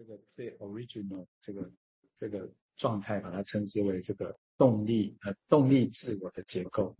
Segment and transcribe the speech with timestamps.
[0.00, 1.70] 这个最 original 这个
[2.14, 6.96] 这个状态，把它称之为这个动力呃动力自我的结构。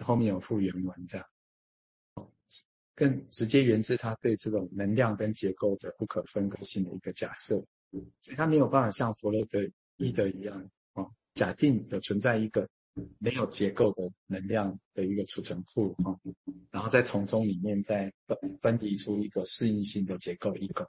[0.00, 1.26] 后面有复原文这样，
[2.94, 7.54] 更直接源自他对这种能量跟结构的不可分割性的一个假设，
[8.20, 9.58] 所以他没有办法像弗洛德
[9.96, 12.68] 伊德一样哦，假定有存在一个
[13.18, 16.20] 没有结构的能量的一个储存库哦，
[16.70, 20.86] 然后再从中里面再分分离出一个适应性的结构 ego，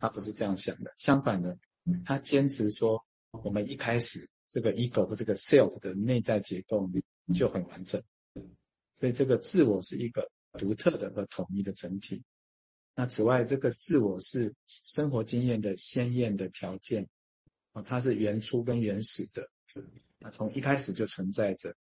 [0.00, 1.58] 他不是这样想的，相反的，
[2.04, 3.04] 他坚持说
[3.44, 6.90] 我们一开始这个 ego 和这个 self 的内在结构
[7.34, 8.02] 就很完整。
[8.94, 12.22] 所以这个自我是一个独特的和统一的整体。
[12.94, 17.06] 那此外，这个自我是生活经验的鲜艳的条件，
[17.84, 19.48] 它是原初跟原始的，
[20.18, 21.76] 那从一开始就存在着，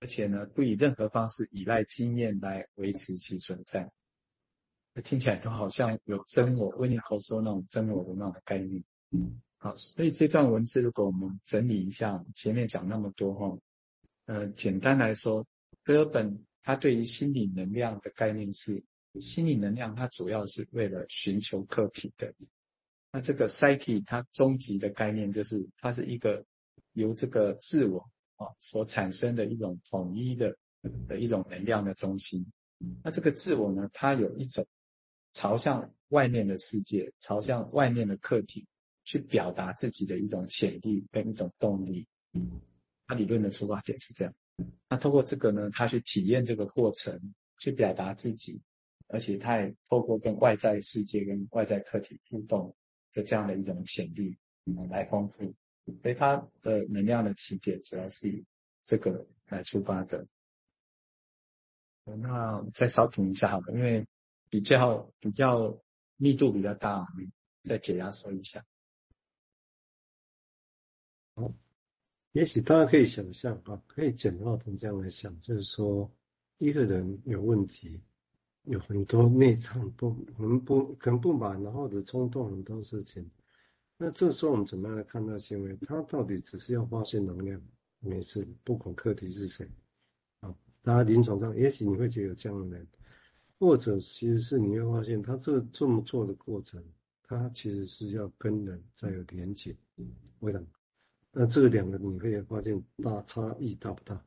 [0.00, 3.92] 而且呢，不以任何方式依赖经验来维持其存在。
[5.04, 8.82] 听起来都好像有真我，温尼豪说那种真我的那种概念。
[9.10, 13.58] 嗯好，所以这段文字如果我们整理一下，前面讲那么多哈，
[14.26, 15.46] 呃，简单来说。
[15.84, 18.82] 费尔本他对于心理能量的概念是，
[19.20, 22.34] 心理能量它主要是为了寻求客体的。
[23.12, 26.44] 那这个 psyche 它终极的概念就是，它是一个
[26.92, 28.10] 由这个自我
[28.40, 30.56] 啊所产生的一种统一的
[31.06, 32.44] 的一种能量的中心。
[33.04, 34.66] 那这个自我呢，它有一种
[35.34, 38.66] 朝向外面的世界，朝向外面的客体
[39.04, 42.06] 去表达自己的一种潜力跟一种动力。
[43.06, 44.34] 他理论的出发点是这样。
[44.88, 48.62] 那透过这个呢，他去体验这个过程，去表达自己，
[49.08, 52.74] 而且他也透过跟外在世界、跟外在客体互动
[53.12, 54.38] 的这样的一种潜力，
[54.88, 55.54] 来丰富。
[56.02, 58.44] 所以他的能量的起点主要是以
[58.82, 60.26] 这个来出发的。
[62.04, 64.06] 那再稍停一下好了，因为
[64.48, 65.78] 比较比较
[66.16, 67.06] 密度比较大，
[67.62, 68.64] 再解压缩一下。
[71.34, 71.52] 好。
[72.32, 76.08] 也许大家可以想象啊，可以简化成这样来想，就是说，
[76.58, 78.00] 一个人有问题，
[78.62, 83.28] 有很多内脏不很不可能不满，然后的冲动很多事情。
[84.02, 85.76] 那这时候我们怎么样来看他行为？
[85.86, 87.60] 他到底只是要发泄能量，
[87.98, 89.68] 没事，不管客体是谁。
[90.40, 92.88] 啊，大家临床上，也许你会觉得有这样的人，
[93.58, 96.82] 或者其实是你会发现，他这这么做的过程，
[97.22, 99.76] 他其实是要跟人再有连结，
[100.38, 100.66] 为什么？
[101.32, 104.24] 那这两个你会发现大差异大不大？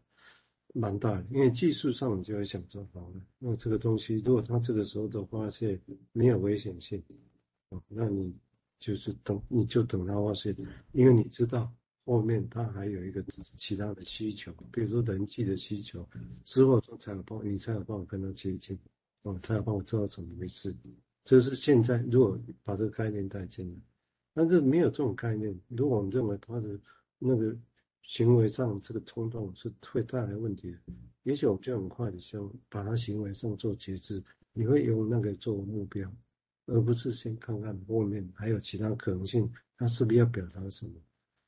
[0.76, 7.04] 蛮大的，因为技术上你就会想说，好，那这个东西如果他这个时候的发现没有危险性，
[7.70, 8.36] 啊，那你
[8.84, 10.54] 就是等你就等他发现，
[10.92, 11.72] 因为你知道
[12.04, 13.24] 后面他还有一个
[13.58, 16.06] 其他的需求，比如说人际的需求，
[16.44, 18.78] 之后才有帮你才有办法跟他接近，
[19.22, 20.76] 哦，才有办法知道怎么回事。
[21.24, 23.80] 这是现在如果把这个概念带进来。
[24.34, 26.78] 但是没有这种概念，如果我们认为他的
[27.20, 27.58] 那个
[28.02, 30.78] 行为上这个冲动是会带来问题的，
[31.24, 36.12] 也许我们就很快的想把他行为上做节制，你会用那个做目标，
[36.66, 40.94] 而不是先看看后面还有其他可能性，他是不是要表达什么？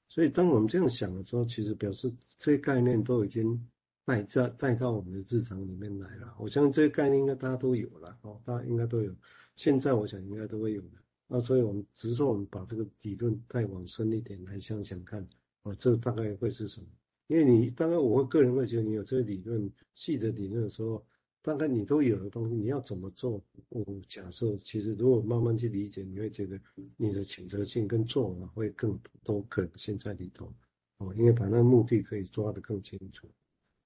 [0.07, 3.69] 所以当我们这样想的时候，其实表示这些概念都已经
[4.05, 6.35] 带在带到我们的日常里面来了。
[6.39, 9.13] 我相信这些概念应该大家都有了哦，大家应该都有，
[9.55, 10.97] 现在我想应该都会有的。
[11.27, 15.27] 那所以，我们只是说，我们把这个理论再往深一点来想想看，
[15.63, 16.87] 啊，这大概会是什么？
[17.25, 21.03] 因为你，当然，我个人会觉得，你有这个理论细的理论的时候，
[21.45, 23.39] 大概你都有的东西，你要怎么做？
[23.69, 26.59] 我假设，其实如果慢慢去理解，你会觉得
[26.97, 30.51] 你的选择性跟做法会更多可能性在里头，
[30.97, 33.27] 哦，因为把那个目的可以抓得更清楚。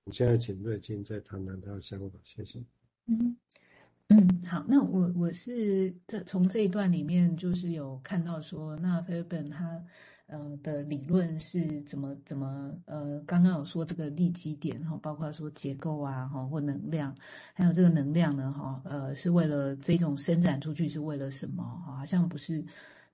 [0.06, 2.64] 你现在请瑞金再谈谈他的想法，谢谢。
[3.08, 3.36] 嗯。
[4.12, 9.86] 嗯，好，那我我是这从这一段里面就是有看到说，那菲尔本他
[10.30, 17.16] 呃的理论是怎么怎么呃，刚刚有说这个利基点哈，包括说结构啊哈或能量，
[17.54, 21.98] 还有这个能量呢哈呃是为了这种伸展出去是为了什么哈？
[21.98, 22.64] 好像不是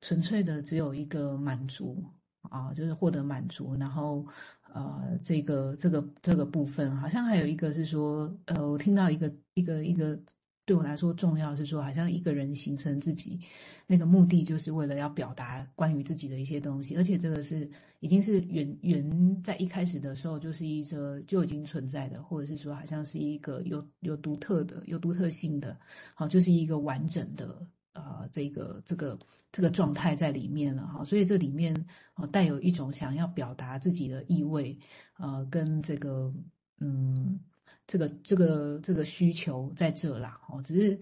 [0.01, 2.03] 纯粹的只有一个满足
[2.41, 4.25] 啊，就是获得满足，然后
[4.73, 10.19] 呃这个这个这个部分好像还有一个是说呃我听到一个一个一个。
[10.65, 13.39] 对我来说，重要是说，好像一个人形成自己
[13.85, 17.69] 那个目的，就是为了要表达关于自己的一些东西，而且这个是
[18.00, 25.77] 已经是原原在一开始的时候就是一个就已经存在的，或者是说，好像是一个有有独特的、有独特性的，
[26.15, 29.19] 好，就是一个完整的呃这个这个
[29.51, 31.75] 这个状态在里面了哈，所以这里面
[32.15, 34.75] 啊带有一种想要表达自己的意味，
[35.19, 36.33] 呃，跟这个
[36.79, 37.39] 嗯。
[37.87, 40.99] 这个这个这个需求在这啦，哦，只是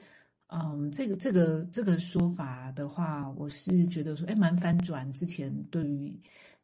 [0.48, 6.14] 嗯，这个这个这个说法的话，我是觉得说，哎，蛮翻转之前对于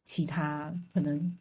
[0.04, 1.36] 其他可能，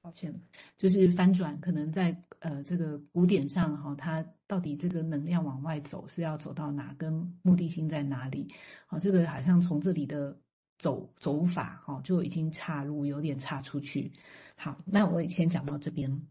[0.00, 0.32] 抱歉，
[0.78, 7.12] 就是翻转可能在呃这个古典上哈，它到底这个能量往外走是要走到哪，跟
[7.42, 8.46] 目的性在哪里？
[8.86, 10.38] 好，这个好像从这里的
[10.78, 14.12] 走走法哈就已经岔入，有点岔出去。
[14.54, 16.28] 好，那我先讲到这边。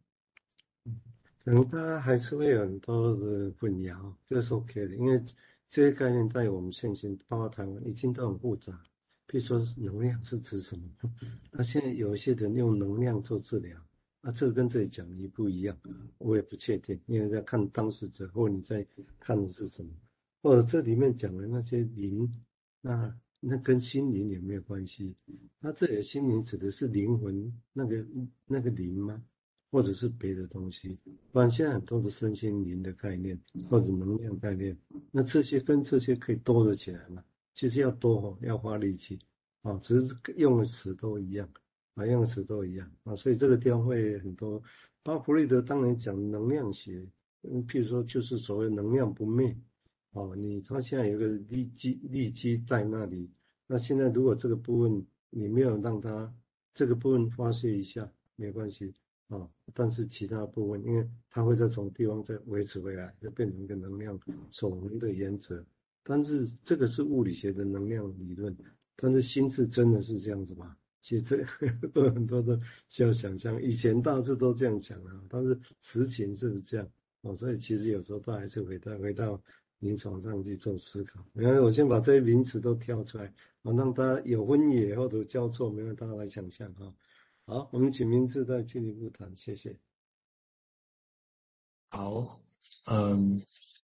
[1.45, 5.23] 可能大家还是会有很多的混淆，这是 OK 的，因为
[5.69, 8.81] 这些概念在我们现行，包括台湾，已经都很复杂。
[9.27, 10.89] 比如说能量是指什么？
[11.53, 13.79] 那现在有一些人用能量做治疗，
[14.21, 15.77] 那这跟这里讲的不一样，
[16.17, 18.83] 我也不确定，因为在看当事者，或你在
[19.19, 19.91] 看的是什么，
[20.41, 22.27] 或者这里面讲的那些灵，
[22.81, 25.15] 那那跟心灵有没有关系？
[25.59, 28.03] 那这里的心灵指的是灵魂那个
[28.47, 29.23] 那个灵吗？
[29.71, 30.97] 或者是别的东西，
[31.31, 33.37] 不然现在很多的身心灵的概念
[33.69, 34.77] 或者能量概念，
[35.11, 37.23] 那这些跟这些可以多得起来吗？
[37.53, 39.19] 其实要多哦，要花力气
[39.61, 41.49] 啊，只是用的词都一样
[41.95, 44.61] 啊，用的词都一样啊，所以这个地方会很多。
[45.03, 47.07] 巴弗瑞德当年讲能量学，
[47.43, 49.55] 嗯，譬如说就是所谓能量不灭
[50.11, 53.29] 哦，你他现在有个利基利基在那里，
[53.67, 56.33] 那现在如果这个部分你没有让它
[56.73, 58.93] 这个部分发泄一下，没关系。
[59.27, 64.19] 啊、但是其他部分，因为它会再从地方再维持回来，就变成一个能量
[64.51, 65.65] 守恒的原则。
[66.03, 68.55] 但是这个是物理学的能量理论，
[68.95, 70.77] 但是心智真的是这样子吗？
[71.01, 71.37] 其实这
[71.93, 73.59] 都很多都需要想象。
[73.61, 76.87] 以前大致都这样想啊，但是实情是不是这样？
[77.21, 79.41] 哦，所以其实有时候都还是回到回到
[79.79, 81.25] 临床上去做思考。
[81.33, 83.25] 然后我先把这些名词都挑出来，
[83.63, 86.93] 啊，让大家有分野或者交错，没有大家来想象哈。
[87.47, 89.77] 好，我们请明志再进一步谈，谢谢。
[91.89, 92.41] 好，
[92.87, 93.39] 嗯，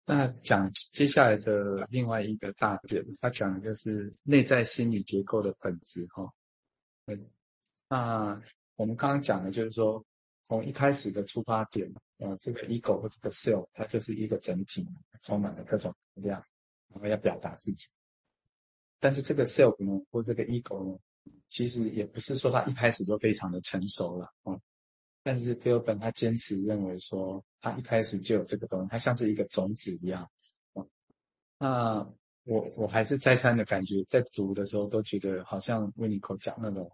[0.05, 6.33] 那讲接下来的另外一个大点，他讲的就是内在心理结构的本质，哈。
[7.05, 7.29] 嗯，
[7.87, 8.41] 那
[8.75, 10.03] 我们刚刚讲的就是说，
[10.47, 14.83] 从一开始的出发点，呃，这个 ego 或这个 self，它就是一个整体，
[15.21, 16.43] 充满了各种能量，
[16.87, 17.87] 然后要表达自己。
[18.99, 20.99] 但是这个 self 呢，或这个 ego 呢？
[21.47, 24.59] 其实也不是说他一开始就非常的成熟了，嗯，
[25.21, 30.27] 但是菲尔本他坚持认为说他一开始就有这个东西，他像是一个种子一样，
[30.73, 30.89] 嗯，
[31.59, 32.13] 那
[32.45, 36.91] 我我还是再三的感觉，在读的时候都觉得好像维尼口讲那种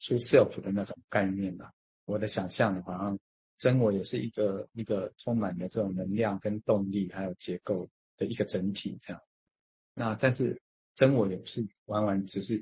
[0.00, 1.72] true self 的那种概念啊，
[2.04, 3.16] 我的想象好像
[3.58, 9.22] 真我也是一个一个充满了这种能量跟动力还有结构的一个整体这样，
[9.94, 10.60] 那但是
[10.94, 12.60] 真我也不是完完只是。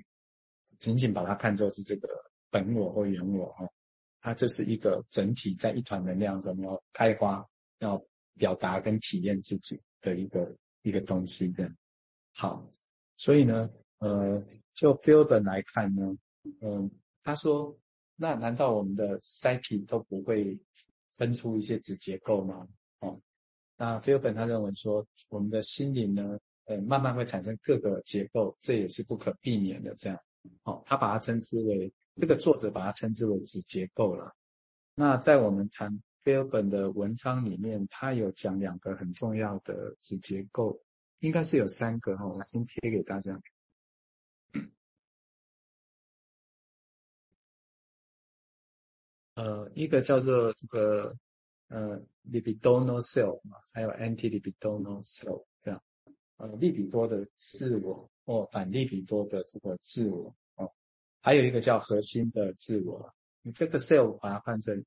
[0.82, 2.08] 仅仅把它看作是这个
[2.50, 3.68] 本我或原我哈，
[4.20, 7.46] 它就是一个整体，在一团能量中要开花、
[7.78, 8.04] 要
[8.36, 10.52] 表达跟体验自己的一个
[10.82, 11.70] 一个东西的。
[12.34, 12.68] 好，
[13.14, 14.42] 所以呢，呃，
[14.74, 16.16] 就 Furban 来看呢，
[16.60, 16.90] 嗯、
[17.22, 17.78] 他说，
[18.16, 20.58] 那难道我们的 psyche 都不会
[21.10, 22.66] 分出一些子结构吗？
[22.98, 23.20] 哦，
[23.76, 30.18] 那 Furban 他认为说，我们的心灵呢，呃，慢慢会产生各个结构，这也是不可避免的，这样。
[30.64, 34.34] 哦，他把它称之为这个作者把它称之为子结构了。
[34.94, 40.80] 那在我们谈菲尔本的文章里面，他有讲两个很重要的子结构，
[41.20, 43.40] 应该是有三个哈，我先贴给大家。
[49.34, 51.16] 呃，一个叫做这个
[51.68, 51.98] 呃
[52.30, 55.82] libidinal cell 嘛，还有 anti libidinal cell 这样，
[56.42, 58.08] 呃，利比多的自我。
[58.24, 60.72] 或反利比多的这个自我哦，
[61.20, 64.84] 还有一个叫核心的自我，你这个 self 把它换成，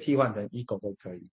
[0.00, 1.30] 替换成 ego 都可以。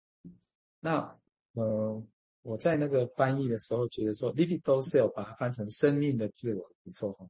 [0.80, 1.16] 那
[1.52, 2.04] 呃，
[2.42, 7.28] 我在那个翻译的时候觉得说，libido self 把它翻成生命的自我不错哈，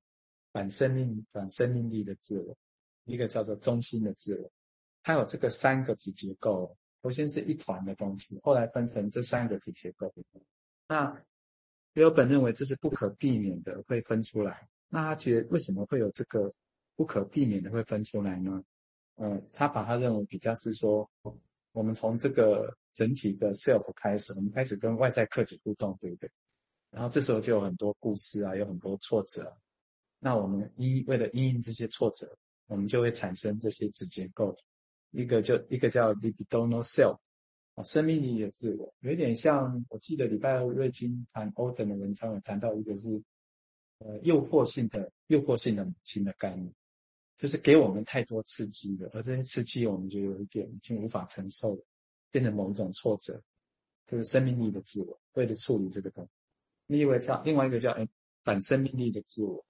[0.53, 2.57] 反生命、反生命力的自我，
[3.05, 4.51] 一个叫做中心的自我，
[5.03, 10.11] 它有这个三个子结构，首先是一团的东西，后来分成这三个子结构。
[10.89, 11.23] 那
[11.95, 16.51] 菲尔本认为这是不可避免的会分出来，那他觉得为什么会有这个
[16.97, 18.63] 不可避免的会分出来呢？
[19.17, 21.11] 嗯，他把他认为比较是说，
[21.73, 26.31] 我们从这个整体的 self 开始，我们开始跟外在客体互动，对不对？
[26.91, 29.57] 然后这时候就有很多故事啊，有很多挫折，
[30.19, 32.37] 那我们因为了因应这些挫折，
[32.69, 34.57] 我们就会产生这些子结构，
[35.11, 37.19] 一个就一个叫 libidinal self。
[37.75, 43.23] 啊，生命力的自我有点像，我记得礼拜二瑞金谈欧登的文章有谈到一个是，
[43.99, 46.75] 呃，诱惑性的诱惑性的母亲的概念，
[47.39, 51.83] 就是给我们太多刺激了，而这些刺激我们就有一点已经无法承受了，
[52.31, 53.43] 变成某一种挫折，
[54.07, 56.31] 就是生命力的自我为了处理这个东西。
[56.89, 58.07] 你以为叫另外一个叫哎
[58.45, 59.65] 反生命力的自我，